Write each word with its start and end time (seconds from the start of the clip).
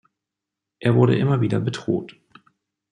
Er 0.79 0.95
wurde 0.95 1.15
immer 1.15 1.41
wieder 1.41 1.59
bedroht. 1.59 2.15